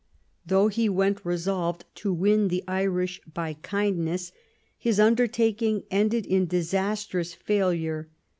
[0.47, 4.31] Though he went resolved "to win the Irish by kindness,"
[4.79, 8.09] his undertaking ended in disastrous failure.